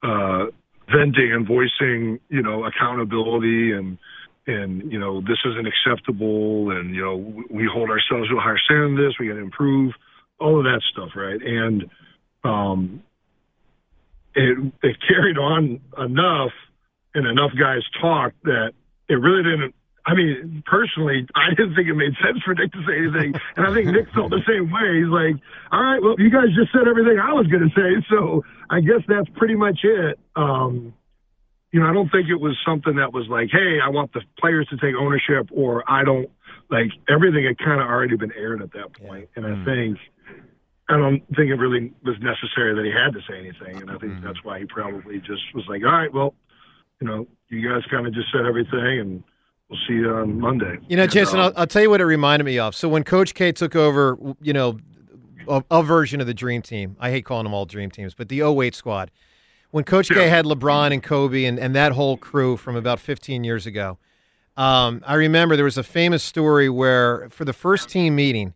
uh, 0.01 0.47
venting 0.91 1.31
and 1.31 1.47
voicing, 1.47 2.19
you 2.29 2.41
know, 2.41 2.65
accountability 2.65 3.71
and 3.71 3.97
and 4.45 4.91
you 4.91 4.99
know 4.99 5.21
this 5.21 5.37
isn't 5.45 5.67
acceptable 5.67 6.71
and 6.71 6.93
you 6.93 7.01
know 7.01 7.15
we 7.49 7.65
hold 7.71 7.89
ourselves 7.89 8.27
to 8.29 8.37
a 8.37 8.41
higher 8.41 8.57
standard 8.57 8.87
than 8.87 9.05
this 9.05 9.13
we 9.19 9.27
got 9.27 9.35
to 9.35 9.39
improve 9.39 9.93
all 10.39 10.57
of 10.57 10.65
that 10.65 10.81
stuff 10.91 11.09
right? 11.15 11.41
And 11.41 11.89
um 12.43 13.03
it 14.35 14.73
it 14.81 14.97
carried 15.07 15.37
on 15.37 15.79
enough 15.97 16.51
and 17.15 17.27
enough 17.27 17.51
guys 17.57 17.83
talked 18.01 18.43
that 18.43 18.73
it 19.07 19.13
really 19.13 19.43
didn't 19.43 19.75
I 20.05 20.15
mean, 20.15 20.63
personally, 20.65 21.25
I 21.33 21.49
didn't 21.55 21.75
think 21.75 21.87
it 21.87 21.93
made 21.93 22.13
sense 22.23 22.43
for 22.43 22.53
Nick 22.53 22.73
to 22.73 22.83
say 22.85 22.97
anything, 22.97 23.39
and 23.55 23.65
I 23.65 23.73
think 23.73 23.87
Nick 23.87 24.11
felt 24.13 24.31
the 24.31 24.43
same 24.45 24.69
way. 24.69 24.99
He's 24.99 25.07
like, 25.07 25.35
"All 25.71 25.81
right, 25.81 26.01
well, 26.03 26.15
you 26.17 26.29
guys 26.29 26.51
just 26.55 26.73
said 26.73 26.87
everything 26.87 27.19
I 27.19 27.31
was 27.31 27.47
going 27.47 27.63
to 27.63 27.73
say, 27.73 28.05
so 28.09 28.43
I 28.69 28.81
guess 28.81 28.99
that's 29.07 29.29
pretty 29.35 29.55
much 29.55 29.79
it." 29.83 30.19
Um, 30.35 30.93
you 31.71 31.79
know, 31.79 31.87
I 31.87 31.93
don't 31.93 32.11
think 32.11 32.29
it 32.29 32.39
was 32.39 32.55
something 32.65 32.97
that 32.97 33.13
was 33.13 33.27
like, 33.29 33.49
hey, 33.51 33.79
I 33.83 33.89
want 33.89 34.13
the 34.13 34.21
players 34.39 34.67
to 34.69 34.77
take 34.77 34.93
ownership, 34.93 35.49
or 35.51 35.83
I 35.89 36.03
don't 36.03 36.29
like 36.69 36.91
everything 37.09 37.45
had 37.45 37.57
kind 37.57 37.81
of 37.81 37.87
already 37.87 38.15
been 38.15 38.31
aired 38.33 38.61
at 38.61 38.73
that 38.73 38.93
point. 38.93 39.29
And 39.35 39.45
mm. 39.45 39.61
I 39.61 39.65
think 39.65 39.97
I 40.89 40.97
don't 40.97 41.25
think 41.35 41.49
it 41.49 41.55
really 41.55 41.93
was 42.03 42.15
necessary 42.21 42.75
that 42.75 42.85
he 42.85 42.91
had 42.91 43.13
to 43.13 43.21
say 43.27 43.39
anything, 43.39 43.81
and 43.81 43.89
I 43.89 43.97
think 43.97 44.13
mm. 44.13 44.23
that's 44.23 44.43
why 44.43 44.59
he 44.59 44.65
probably 44.65 45.19
just 45.19 45.41
was 45.55 45.65
like, 45.67 45.81
all 45.83 45.91
right, 45.91 46.13
well, 46.13 46.35
you 47.01 47.07
know, 47.07 47.27
you 47.49 47.67
guys 47.67 47.81
kind 47.89 48.05
of 48.05 48.13
just 48.13 48.27
said 48.31 48.45
everything, 48.45 48.99
and 48.99 49.23
we'll 49.69 49.79
see 49.87 49.93
you 49.93 50.09
on 50.09 50.39
Monday. 50.39 50.77
You 50.87 50.97
know, 50.97 51.07
Jason, 51.07 51.39
I'll, 51.39 51.53
I'll, 51.55 51.67
tell 51.67 51.81
you 51.81 51.89
what 51.89 52.01
it 52.01 52.05
reminded 52.05 52.45
me 52.45 52.59
of. 52.59 52.75
So 52.75 52.87
when 52.89 53.03
Coach 53.03 53.33
K 53.33 53.51
took 53.51 53.75
over, 53.75 54.17
you 54.41 54.53
know, 54.53 54.77
a, 55.47 55.63
a 55.71 55.83
version 55.83 56.21
of 56.21 56.27
the 56.27 56.33
dream 56.33 56.61
team. 56.61 56.95
I 56.99 57.11
hate 57.11 57.25
calling 57.25 57.43
them 57.43 57.53
all 57.53 57.65
dream 57.65 57.91
teams, 57.91 58.13
but 58.13 58.29
the 58.29 58.41
08 58.41 58.75
squad. 58.75 59.11
When 59.71 59.83
Coach 59.83 60.09
K 60.09 60.29
had 60.29 60.45
LeBron 60.45 60.93
and 60.93 61.01
Kobe 61.01 61.45
and, 61.45 61.57
and 61.57 61.75
that 61.75 61.93
whole 61.93 62.15
crew 62.15 62.57
from 62.57 62.75
about 62.75 62.99
15 62.99 63.43
years 63.43 63.65
ago, 63.65 63.97
um, 64.55 65.01
I 65.05 65.15
remember 65.15 65.55
there 65.55 65.65
was 65.65 65.79
a 65.79 65.83
famous 65.83 66.21
story 66.21 66.69
where 66.69 67.27
for 67.31 67.43
the 67.43 67.53
first 67.53 67.89
team 67.89 68.15
meeting, 68.15 68.53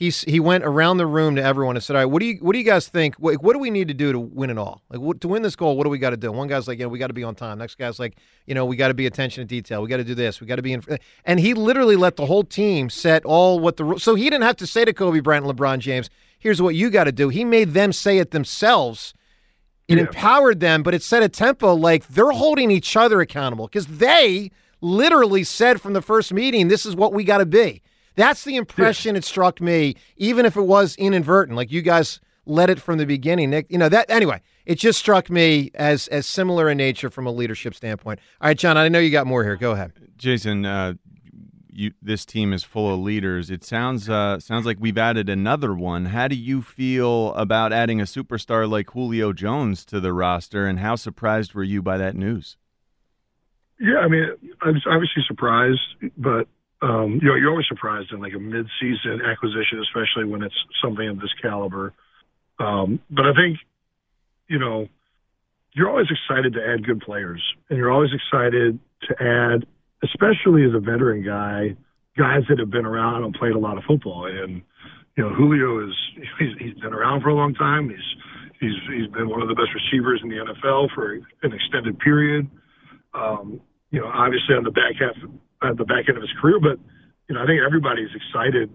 he 0.00 0.08
he 0.08 0.40
went 0.40 0.64
around 0.64 0.96
the 0.96 1.06
room 1.06 1.36
to 1.36 1.42
everyone 1.42 1.76
and 1.76 1.84
said, 1.84 1.94
"All 1.94 2.00
right, 2.00 2.06
what 2.06 2.20
do 2.20 2.26
you 2.26 2.38
what 2.38 2.54
do 2.54 2.58
you 2.58 2.64
guys 2.64 2.88
think? 2.88 3.16
What, 3.16 3.42
what 3.42 3.52
do 3.52 3.58
we 3.58 3.70
need 3.70 3.86
to 3.88 3.94
do 3.94 4.12
to 4.12 4.18
win 4.18 4.48
it 4.48 4.56
all? 4.56 4.80
Like 4.88 4.98
what, 4.98 5.20
to 5.20 5.28
win 5.28 5.42
this 5.42 5.54
goal, 5.54 5.76
what 5.76 5.84
do 5.84 5.90
we 5.90 5.98
got 5.98 6.10
to 6.10 6.16
do?" 6.16 6.32
One 6.32 6.48
guy's 6.48 6.66
like, 6.66 6.78
"You 6.78 6.86
know, 6.86 6.88
we 6.88 6.98
got 6.98 7.08
to 7.08 7.12
be 7.12 7.22
on 7.22 7.34
time." 7.34 7.58
Next 7.58 7.76
guy's 7.76 7.98
like, 7.98 8.16
"You 8.46 8.54
know, 8.54 8.64
we 8.64 8.76
got 8.76 8.88
to 8.88 8.94
be 8.94 9.04
attention 9.04 9.42
to 9.42 9.46
detail. 9.46 9.82
We 9.82 9.90
got 9.90 9.98
to 9.98 10.04
do 10.04 10.14
this. 10.14 10.40
We 10.40 10.46
got 10.46 10.56
to 10.56 10.62
be 10.62 10.72
in." 10.72 10.82
And 11.26 11.38
he 11.38 11.52
literally 11.52 11.96
let 11.96 12.16
the 12.16 12.24
whole 12.24 12.44
team 12.44 12.88
set 12.88 13.26
all 13.26 13.60
what 13.60 13.76
the 13.76 13.98
so 13.98 14.14
he 14.14 14.24
didn't 14.24 14.44
have 14.44 14.56
to 14.56 14.66
say 14.66 14.86
to 14.86 14.94
Kobe 14.94 15.20
Bryant 15.20 15.44
and 15.44 15.54
LeBron 15.54 15.80
James, 15.80 16.08
"Here's 16.38 16.62
what 16.62 16.74
you 16.74 16.88
got 16.88 17.04
to 17.04 17.12
do." 17.12 17.28
He 17.28 17.44
made 17.44 17.74
them 17.74 17.92
say 17.92 18.16
it 18.16 18.30
themselves. 18.30 19.12
It 19.86 19.98
yeah. 19.98 20.04
empowered 20.04 20.60
them, 20.60 20.82
but 20.82 20.94
it 20.94 21.02
set 21.02 21.22
a 21.22 21.28
tempo 21.28 21.74
like 21.74 22.08
they're 22.08 22.30
holding 22.30 22.70
each 22.70 22.96
other 22.96 23.20
accountable 23.20 23.66
because 23.66 23.86
they 23.86 24.50
literally 24.80 25.44
said 25.44 25.78
from 25.82 25.92
the 25.92 26.00
first 26.00 26.32
meeting, 26.32 26.68
"This 26.68 26.86
is 26.86 26.96
what 26.96 27.12
we 27.12 27.22
got 27.22 27.38
to 27.38 27.46
be." 27.46 27.82
That's 28.16 28.44
the 28.44 28.56
impression 28.56 29.16
it 29.16 29.24
struck 29.24 29.60
me, 29.60 29.96
even 30.16 30.44
if 30.44 30.56
it 30.56 30.62
was 30.62 30.96
inadvertent. 30.96 31.56
Like 31.56 31.70
you 31.70 31.82
guys 31.82 32.20
led 32.46 32.70
it 32.70 32.80
from 32.80 32.98
the 32.98 33.06
beginning. 33.06 33.50
Nick, 33.50 33.66
you 33.70 33.78
know 33.78 33.88
that 33.88 34.10
anyway. 34.10 34.40
It 34.66 34.76
just 34.76 34.98
struck 34.98 35.30
me 35.30 35.70
as 35.74 36.08
as 36.08 36.26
similar 36.26 36.68
in 36.68 36.78
nature 36.78 37.10
from 37.10 37.26
a 37.26 37.32
leadership 37.32 37.74
standpoint. 37.74 38.20
All 38.40 38.48
right, 38.48 38.58
John, 38.58 38.76
I 38.76 38.88
know 38.88 38.98
you 38.98 39.10
got 39.10 39.26
more 39.26 39.42
here. 39.44 39.56
Go 39.56 39.72
ahead, 39.72 39.92
Jason. 40.16 40.66
Uh, 40.66 40.94
you, 41.72 41.92
this 42.02 42.24
team 42.26 42.52
is 42.52 42.62
full 42.62 42.92
of 42.92 43.00
leaders. 43.00 43.50
It 43.50 43.64
sounds 43.64 44.08
uh, 44.08 44.38
sounds 44.38 44.66
like 44.66 44.76
we've 44.80 44.98
added 44.98 45.28
another 45.28 45.74
one. 45.74 46.06
How 46.06 46.28
do 46.28 46.36
you 46.36 46.62
feel 46.62 47.32
about 47.34 47.72
adding 47.72 48.00
a 48.00 48.04
superstar 48.04 48.68
like 48.68 48.90
Julio 48.90 49.32
Jones 49.32 49.84
to 49.86 50.00
the 50.00 50.12
roster, 50.12 50.66
and 50.66 50.80
how 50.80 50.96
surprised 50.96 51.54
were 51.54 51.64
you 51.64 51.82
by 51.82 51.96
that 51.96 52.14
news? 52.14 52.56
Yeah, 53.78 53.98
I 53.98 54.08
mean, 54.08 54.26
I 54.60 54.70
was 54.70 54.84
obviously 54.86 55.22
surprised, 55.26 55.80
but 56.18 56.48
um, 56.82 57.20
you 57.22 57.28
know, 57.28 57.34
you're 57.34 57.50
always 57.50 57.68
surprised 57.68 58.12
in 58.12 58.20
like 58.20 58.32
a 58.34 58.38
mid-season 58.38 59.20
acquisition, 59.24 59.82
especially 59.82 60.24
when 60.24 60.42
it's 60.42 60.54
something 60.82 61.06
of 61.08 61.20
this 61.20 61.32
caliber. 61.42 61.92
Um, 62.58 63.00
but 63.10 63.26
I 63.26 63.32
think, 63.34 63.58
you 64.48 64.58
know, 64.58 64.88
you're 65.74 65.88
always 65.88 66.08
excited 66.10 66.54
to 66.54 66.60
add 66.66 66.84
good 66.84 67.00
players, 67.00 67.42
and 67.68 67.78
you're 67.78 67.92
always 67.92 68.10
excited 68.12 68.78
to 69.08 69.22
add, 69.22 69.66
especially 70.02 70.64
as 70.64 70.74
a 70.74 70.80
veteran 70.80 71.24
guy, 71.24 71.76
guys 72.16 72.42
that 72.48 72.58
have 72.58 72.70
been 72.70 72.86
around 72.86 73.24
and 73.24 73.34
played 73.34 73.52
a 73.52 73.58
lot 73.58 73.78
of 73.78 73.84
football. 73.84 74.26
And 74.26 74.62
you 75.16 75.24
know, 75.24 75.34
Julio 75.34 75.86
is 75.86 75.94
he's, 76.38 76.56
he's 76.58 76.74
been 76.80 76.92
around 76.92 77.22
for 77.22 77.28
a 77.28 77.34
long 77.34 77.54
time. 77.54 77.88
He's 77.88 78.08
he's 78.58 78.76
he's 78.88 79.06
been 79.12 79.28
one 79.28 79.42
of 79.42 79.48
the 79.48 79.54
best 79.54 79.70
receivers 79.74 80.20
in 80.22 80.28
the 80.28 80.36
NFL 80.36 80.94
for 80.94 81.14
an 81.14 81.52
extended 81.52 81.98
period. 81.98 82.48
Um, 83.14 83.60
you 83.90 84.00
know, 84.00 84.06
obviously 84.06 84.54
on 84.54 84.64
the 84.64 84.70
back 84.70 84.94
half 84.98 85.16
at 85.62 85.76
the 85.76 85.84
back 85.84 86.08
end 86.08 86.16
of 86.16 86.22
his 86.22 86.32
career. 86.40 86.58
But 86.60 86.78
you 87.28 87.34
know, 87.34 87.42
I 87.42 87.46
think 87.46 87.60
everybody's 87.64 88.10
excited 88.14 88.70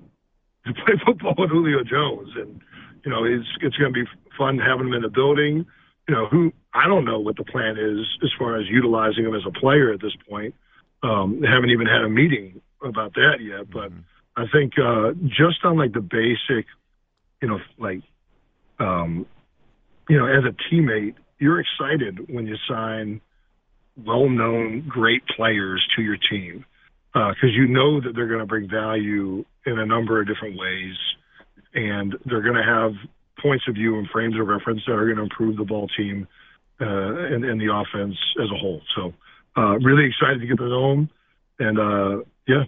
to 0.65 0.74
play 0.86 0.96
football 1.06 1.36
with 1.38 1.50
Julio 1.50 1.84
Jones, 1.84 2.30
and 2.36 2.62
you 3.04 3.12
know, 3.12 3.24
it's 3.24 3.48
it's 3.62 3.77
going 3.77 3.94
to 3.94 4.06
be 4.06 4.10
fun 4.38 4.58
having 4.58 4.88
him 4.88 4.94
in 4.94 5.01
the 5.01 5.10
building. 5.10 5.65
You 6.08 6.13
know, 6.13 6.27
who 6.27 6.54
I 6.74 6.88
don't 6.88 7.06
know 7.06 7.20
what 7.20 7.38
the 7.38 7.44
plan 7.44 7.77
is 7.77 8.06
as 8.24 8.30
far 8.38 8.60
as 8.60 8.68
utilizing 8.68 9.25
him 9.25 9.36
as 9.36 9.42
a 9.46 9.51
player 9.51 9.92
at 9.92 10.01
this 10.01 10.13
point. 10.30 10.54
Um, 11.04 11.39
they 11.42 11.48
haven't 11.48 11.70
even 11.70 11.88
had 11.88 12.01
a 12.01 12.10
meeting 12.10 12.62
about 12.84 13.13
that 13.13 13.38
yet, 13.42 13.70
but 13.70 13.92
mm-hmm. 13.92 14.00
I 14.38 14.46
think 14.51 14.74
uh, 14.77 15.13
just 15.27 15.63
on 15.63 15.77
like 15.77 15.94
the 15.94 16.01
basic, 16.01 16.65
you 17.42 17.48
know, 17.48 17.60
like, 17.77 18.01
um, 18.80 19.25
you 20.10 20.18
know, 20.18 20.25
as 20.25 20.44
a 20.44 20.56
teammate, 20.74 21.15
you're 21.39 21.60
excited 21.60 22.30
when 22.34 22.48
you 22.48 22.56
sign 22.68 23.22
well-known 24.04 24.86
great 24.88 25.25
players 25.27 25.86
to 25.96 26.01
your 26.01 26.18
team 26.18 26.65
because 27.15 27.38
uh, 27.43 27.48
you 27.48 27.67
know 27.67 28.01
that 28.01 28.13
they're 28.13 28.27
going 28.27 28.41
to 28.41 28.45
bring 28.45 28.69
value 28.69 29.45
in 29.65 29.79
a 29.79 29.86
number 29.86 30.19
of 30.19 30.27
different 30.27 30.60
ways, 30.60 30.95
and 31.74 32.13
they're 32.25 32.41
going 32.41 32.55
to 32.55 32.63
have 32.63 32.91
points 33.41 33.63
of 33.69 33.75
view 33.75 33.98
and 33.98 34.07
frames 34.10 34.38
of 34.38 34.45
reference 34.45 34.81
that 34.86 34.93
are 34.93 35.05
going 35.05 35.15
to 35.15 35.24
improve 35.24 35.55
the 35.55 35.63
ball 35.63 35.88
team 35.95 36.27
uh, 36.81 36.86
and, 36.86 37.45
and 37.45 37.62
the 37.62 37.74
offense 37.74 38.17
as 38.43 38.51
a 38.51 38.57
whole. 38.57 38.81
So, 38.95 39.13
uh, 39.55 39.77
really 39.79 40.05
excited 40.05 40.41
to 40.41 40.45
get 40.45 40.57
them, 40.57 41.10
and 41.60 41.79
uh, 41.79 42.24
yeah. 42.50 42.63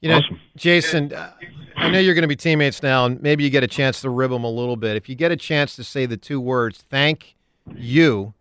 You 0.00 0.10
know, 0.10 0.18
awesome. 0.18 0.40
Jason, 0.56 1.12
uh, 1.12 1.32
I 1.76 1.88
know 1.88 2.00
you're 2.00 2.14
going 2.14 2.22
to 2.22 2.28
be 2.28 2.36
teammates 2.36 2.82
now, 2.82 3.06
and 3.06 3.22
maybe 3.22 3.44
you 3.44 3.50
get 3.50 3.62
a 3.62 3.68
chance 3.68 4.00
to 4.00 4.10
rib 4.10 4.32
them 4.32 4.42
a 4.42 4.50
little 4.50 4.76
bit. 4.76 4.96
If 4.96 5.08
you 5.08 5.14
get 5.14 5.30
a 5.30 5.36
chance 5.36 5.76
to 5.76 5.84
say 5.84 6.04
the 6.04 6.16
two 6.16 6.40
words, 6.40 6.84
thank 6.90 7.36
you 7.76 8.34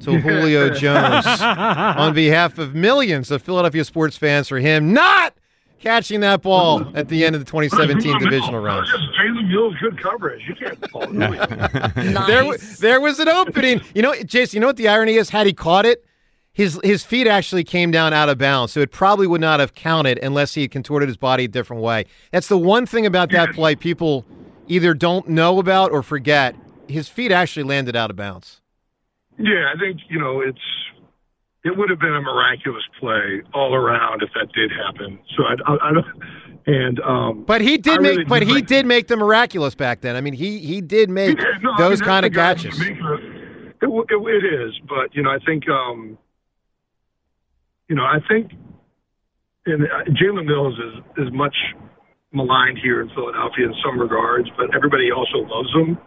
to 0.00 0.18
Julio 0.20 0.70
Jones 0.70 1.26
on 1.26 2.14
behalf 2.14 2.58
of 2.58 2.74
millions 2.74 3.30
of 3.30 3.42
Philadelphia 3.42 3.84
sports 3.84 4.16
fans 4.16 4.48
for 4.48 4.58
him 4.58 4.92
not 4.92 5.34
catching 5.78 6.20
that 6.20 6.42
ball 6.42 6.86
at 6.96 7.08
the 7.08 7.24
end 7.24 7.34
of 7.34 7.44
the 7.44 7.50
2017 7.50 8.18
divisional 8.20 8.60
round. 8.60 8.86
Jalen 8.86 9.48
Mills, 9.48 9.74
good 9.80 10.00
coverage. 10.00 10.42
You 10.48 10.54
can't 10.54 10.90
call 10.90 11.06
nice. 11.12 12.26
there, 12.26 12.56
there 12.78 13.00
was 13.00 13.18
an 13.18 13.28
opening. 13.28 13.80
You 13.94 14.02
know, 14.02 14.14
Jason, 14.22 14.56
you 14.56 14.60
know 14.60 14.68
what 14.68 14.76
the 14.76 14.88
irony 14.88 15.14
is? 15.14 15.30
Had 15.30 15.46
he 15.46 15.52
caught 15.52 15.84
it, 15.84 16.04
his 16.52 16.78
his 16.84 17.02
feet 17.02 17.26
actually 17.26 17.64
came 17.64 17.90
down 17.90 18.12
out 18.12 18.28
of 18.28 18.38
bounds, 18.38 18.72
so 18.72 18.80
it 18.80 18.92
probably 18.92 19.26
would 19.26 19.40
not 19.40 19.58
have 19.58 19.74
counted 19.74 20.18
unless 20.22 20.54
he 20.54 20.62
had 20.62 20.70
contorted 20.70 21.08
his 21.08 21.16
body 21.16 21.44
a 21.44 21.48
different 21.48 21.82
way. 21.82 22.04
That's 22.30 22.48
the 22.48 22.58
one 22.58 22.86
thing 22.86 23.06
about 23.06 23.30
that 23.30 23.54
play 23.54 23.74
people 23.74 24.24
either 24.68 24.94
don't 24.94 25.28
know 25.28 25.58
about 25.58 25.90
or 25.90 26.02
forget. 26.02 26.54
His 26.88 27.08
feet 27.08 27.32
actually 27.32 27.62
landed 27.64 27.96
out 27.96 28.10
of 28.10 28.16
bounds. 28.16 28.60
Yeah, 29.42 29.72
I 29.74 29.78
think 29.78 30.00
you 30.08 30.20
know 30.20 30.40
it's 30.40 30.58
it 31.64 31.76
would 31.76 31.90
have 31.90 31.98
been 31.98 32.14
a 32.14 32.20
miraculous 32.20 32.84
play 32.98 33.42
all 33.52 33.74
around 33.74 34.22
if 34.22 34.30
that 34.34 34.52
did 34.52 34.70
happen. 34.70 35.18
So 35.36 35.44
I, 35.44 35.72
I, 35.72 35.88
I 35.88 35.92
don't. 35.92 36.06
And 36.64 37.00
um, 37.00 37.44
but 37.44 37.60
he 37.60 37.76
did 37.76 38.00
make, 38.00 38.28
but 38.28 38.42
he 38.42 38.54
like, 38.54 38.66
did 38.66 38.86
make 38.86 39.08
the 39.08 39.16
miraculous 39.16 39.74
back 39.74 40.00
then. 40.00 40.14
I 40.14 40.20
mean, 40.20 40.34
he 40.34 40.60
he 40.60 40.80
did 40.80 41.10
make. 41.10 41.38
No, 41.60 41.72
those 41.76 42.00
I 42.00 42.04
mean, 42.04 42.08
kind 42.08 42.26
of 42.26 42.32
catches. 42.32 42.80
it, 42.80 42.98
it, 43.82 43.82
it 43.82 44.44
is, 44.62 44.80
but 44.88 45.12
you 45.12 45.22
know, 45.22 45.30
I 45.30 45.38
think 45.44 45.68
um, 45.68 46.16
you 47.88 47.96
know, 47.96 48.04
I 48.04 48.18
think 48.28 48.52
and 49.66 49.84
uh, 49.84 50.10
Jalen 50.10 50.46
Mills 50.46 50.78
is 50.78 51.26
is 51.26 51.32
much 51.32 51.56
maligned 52.32 52.78
here 52.78 53.02
in 53.02 53.08
Philadelphia 53.10 53.66
in 53.66 53.74
some 53.84 53.98
regards, 53.98 54.48
but 54.56 54.74
everybody 54.74 55.10
also 55.10 55.38
loves 55.38 55.72
him 55.74 55.98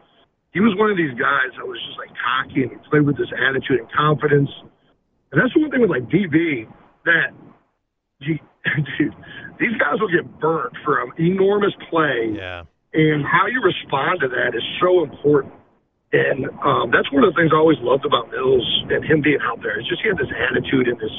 he 0.55 0.63
was 0.63 0.71
one 0.79 0.87
of 0.87 0.95
these 0.95 1.11
guys 1.19 1.51
that 1.59 1.67
was 1.67 1.75
just 1.83 1.99
like 1.99 2.15
cocky 2.15 2.63
and 2.63 2.71
he 2.71 2.79
played 2.87 3.03
with 3.03 3.19
this 3.19 3.27
attitude 3.35 3.83
and 3.83 3.91
confidence. 3.91 4.47
And 5.29 5.35
that's 5.35 5.51
one 5.51 5.67
thing 5.67 5.83
with 5.83 5.91
like 5.91 6.07
DB 6.07 6.63
that 7.03 7.35
dude, 8.23 8.39
these 9.59 9.75
guys 9.75 9.99
will 9.99 10.07
get 10.07 10.23
burnt 10.39 10.71
for 10.87 11.03
an 11.03 11.11
enormous 11.19 11.75
play. 11.91 12.31
Yeah. 12.39 12.63
And 12.95 13.27
how 13.27 13.51
you 13.51 13.59
respond 13.59 14.23
to 14.23 14.31
that 14.31 14.55
is 14.55 14.63
so 14.79 15.03
important. 15.03 15.51
And 16.15 16.47
um, 16.63 16.87
that's 16.87 17.11
one 17.11 17.27
of 17.27 17.35
the 17.35 17.37
things 17.37 17.51
I 17.51 17.59
always 17.59 17.83
loved 17.83 18.07
about 18.07 18.31
Mills 18.31 18.63
and 18.87 19.03
him 19.03 19.19
being 19.19 19.43
out 19.43 19.59
there. 19.59 19.75
It's 19.75 19.91
just 19.91 19.99
he 19.99 20.07
had 20.07 20.15
this 20.15 20.31
attitude 20.31 20.87
and 20.87 20.95
this, 20.95 21.11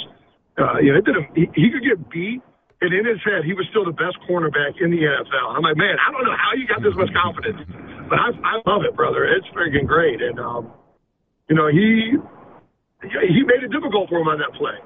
uh, 0.56 0.80
you 0.80 0.96
know, 0.96 0.98
it 0.98 1.04
didn't, 1.04 1.28
he, 1.36 1.44
he 1.52 1.68
could 1.68 1.84
get 1.84 2.00
beat 2.08 2.40
and 2.80 2.92
in 2.92 3.08
his 3.08 3.16
head, 3.24 3.40
he 3.44 3.56
was 3.56 3.64
still 3.72 3.88
the 3.88 3.96
best 3.96 4.20
cornerback 4.28 4.76
in 4.84 4.92
the 4.92 5.00
NFL. 5.00 5.48
I'm 5.56 5.64
like, 5.64 5.80
man, 5.80 5.96
I 5.96 6.12
don't 6.12 6.24
know 6.28 6.36
how 6.36 6.52
you 6.52 6.68
got 6.68 6.84
this 6.84 6.92
much 6.92 7.08
confidence, 7.16 7.64
but 8.08 8.18
I, 8.18 8.30
I 8.44 8.60
love 8.66 8.82
it, 8.88 8.96
brother. 8.96 9.24
It's 9.24 9.46
freaking 9.48 9.86
great. 9.86 10.22
And, 10.22 10.38
um, 10.38 10.72
you 11.48 11.56
know, 11.56 11.68
he, 11.68 12.14
he 13.02 13.42
made 13.42 13.62
it 13.62 13.70
difficult 13.70 14.08
for 14.08 14.20
him 14.20 14.28
on 14.28 14.38
that 14.38 14.54
play. 14.56 14.78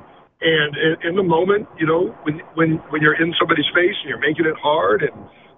And 0.43 0.77
in, 0.77 1.11
in 1.11 1.17
the 1.17 1.23
moment, 1.23 1.69
you 1.79 1.87
know, 1.87 2.17
when, 2.23 2.41
when, 2.55 2.71
when 2.91 3.03
you're 3.03 3.21
in 3.21 3.35
somebody's 3.39 3.67
face 3.75 3.95
and 4.01 4.09
you're 4.09 4.21
making 4.21 4.47
it 4.47 4.57
hard 4.57 5.03
and 5.03 5.13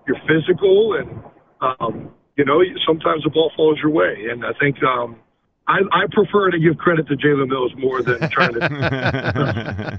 you're 0.07 0.19
physical 0.27 0.99
and, 0.99 1.23
um, 1.61 2.11
you 2.37 2.45
know, 2.45 2.61
sometimes 2.87 3.23
the 3.23 3.31
ball 3.31 3.53
falls 3.55 3.79
your 3.83 3.91
way. 3.91 4.27
And 4.31 4.45
I 4.45 4.53
think, 4.59 4.83
um, 4.83 5.17
I, 5.69 5.79
I 5.93 6.07
prefer 6.11 6.51
to 6.51 6.59
give 6.59 6.77
credit 6.77 7.07
to 7.07 7.17
Jalen 7.17 7.49
Mills 7.49 7.73
more 7.79 8.03
than 8.03 8.29
trying 8.31 8.55
to 8.55 8.65
uh, 8.65 9.97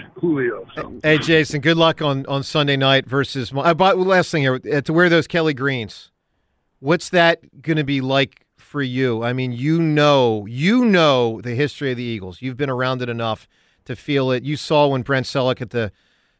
Julio. 0.20 0.64
So. 0.76 1.00
Hey, 1.02 1.18
Jason, 1.18 1.60
good 1.60 1.76
luck 1.76 2.00
on, 2.00 2.24
on 2.26 2.44
Sunday 2.44 2.76
night 2.76 3.06
versus. 3.06 3.52
Uh, 3.54 3.74
but 3.74 3.98
last 3.98 4.30
thing 4.30 4.42
here, 4.42 4.60
uh, 4.72 4.80
to 4.82 4.92
wear 4.92 5.08
those 5.08 5.26
Kelly 5.26 5.54
greens, 5.54 6.12
what's 6.84 7.10
that 7.10 7.62
going 7.62 7.76
to 7.76 7.84
be 7.84 8.00
like 8.00 8.46
for 8.56 8.82
you? 8.82 9.22
I 9.22 9.32
mean, 9.32 9.52
you 9.52 9.80
know, 9.80 10.46
you 10.46 10.84
know 10.84 11.40
the 11.40 11.54
history 11.54 11.90
of 11.90 11.96
the 11.96 12.02
Eagles. 12.02 12.42
You've 12.42 12.56
been 12.56 12.70
around 12.70 13.02
it 13.02 13.08
enough 13.08 13.48
to 13.86 13.96
feel 13.96 14.30
it. 14.30 14.42
You 14.42 14.56
saw 14.56 14.88
when 14.88 15.02
Brent 15.02 15.26
Celek 15.26 15.60
at 15.60 15.70
the 15.70 15.92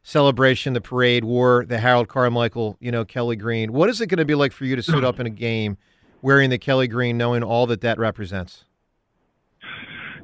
celebration, 0.03 0.73
the 0.73 0.81
parade, 0.81 1.25
wore 1.25 1.65
the 1.65 1.79
Harold 1.79 2.09
Carmichael, 2.09 2.77
you 2.81 2.91
know, 2.91 3.05
Kelly 3.05 3.37
green. 3.37 3.73
What 3.73 3.89
is 3.89 4.01
it 4.01 4.07
going 4.07 4.19
to 4.19 4.25
be 4.25 4.35
like 4.35 4.53
for 4.53 4.65
you 4.65 4.77
to 4.77 4.83
suit 4.83 5.05
up 5.05 5.19
in 5.21 5.27
a 5.27 5.31
game? 5.31 5.79
wearing 6.25 6.49
the 6.49 6.59
Kelly 6.59 6.89
green, 6.89 7.19
knowing 7.19 7.43
all 7.43 7.67
that 7.67 7.83
that 7.83 7.99
represents? 7.99 8.65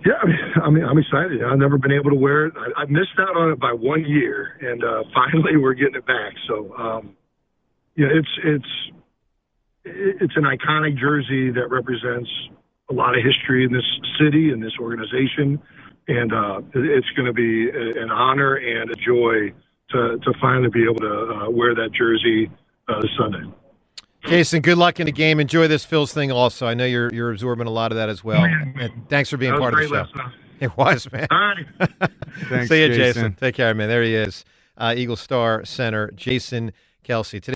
Yeah, 0.04 0.14
I 0.22 0.26
mean, 0.26 0.38
I 0.64 0.70
mean, 0.70 0.82
I'm 0.82 0.96
excited. 0.96 1.44
I've 1.44 1.58
never 1.58 1.76
been 1.76 1.92
able 1.92 2.08
to 2.08 2.16
wear 2.16 2.46
it. 2.46 2.54
I, 2.56 2.82
I 2.82 2.84
missed 2.86 3.18
out 3.18 3.36
on 3.36 3.52
it 3.52 3.60
by 3.60 3.72
one 3.74 4.06
year, 4.06 4.56
and 4.62 4.82
uh, 4.82 5.02
finally 5.14 5.58
we're 5.58 5.74
getting 5.74 5.96
it 5.96 6.06
back. 6.06 6.32
So, 6.48 6.74
um, 6.76 7.16
yeah, 7.96 8.06
it's 8.10 8.28
it's 8.42 8.92
it's 9.84 10.36
an 10.36 10.44
iconic 10.44 10.98
jersey 10.98 11.50
that 11.50 11.68
represents 11.70 12.28
a 12.90 12.94
lot 12.94 13.16
of 13.16 13.24
history 13.24 13.64
in 13.64 13.72
this 13.72 13.84
city 14.18 14.50
and 14.50 14.62
this 14.62 14.72
organization, 14.80 15.60
and 16.08 16.32
uh, 16.32 16.60
it's 16.74 17.08
going 17.16 17.26
to 17.26 17.32
be 17.32 17.70
an 17.70 18.10
honor 18.10 18.56
and 18.56 18.90
a 18.90 18.94
joy 18.96 19.52
to 19.90 20.18
to 20.18 20.32
finally 20.40 20.68
be 20.68 20.84
able 20.84 20.96
to 20.96 21.46
uh, 21.46 21.50
wear 21.50 21.74
that 21.74 21.90
jersey 21.92 22.50
uh, 22.88 23.00
Sunday. 23.18 23.52
Jason, 24.26 24.60
good 24.60 24.76
luck 24.76 25.00
in 25.00 25.06
the 25.06 25.12
game. 25.12 25.40
Enjoy 25.40 25.66
this 25.66 25.86
Phils 25.86 26.12
thing 26.12 26.30
also. 26.30 26.66
I 26.66 26.74
know 26.74 26.84
you're 26.84 27.12
you're 27.12 27.30
absorbing 27.30 27.66
a 27.66 27.70
lot 27.70 27.90
of 27.90 27.96
that 27.96 28.08
as 28.08 28.22
well. 28.22 28.44
And 28.44 29.08
thanks 29.08 29.30
for 29.30 29.36
being 29.36 29.56
part 29.56 29.74
of 29.74 29.80
the 29.80 29.88
show. 29.88 30.22
It 30.60 30.76
was, 30.76 31.10
man. 31.10 31.26
All 31.30 31.38
right. 31.38 31.66
Thanks, 32.50 32.68
See 32.68 32.82
you, 32.82 32.88
Jason. 32.88 32.98
Jason. 32.98 33.34
Take 33.36 33.54
care, 33.54 33.72
man. 33.72 33.88
There 33.88 34.02
he 34.02 34.14
is. 34.14 34.44
Uh, 34.76 34.92
Eagle 34.94 35.16
Star 35.16 35.64
Center, 35.64 36.10
Jason 36.10 36.72
Kelce. 37.02 37.30
Today 37.30 37.48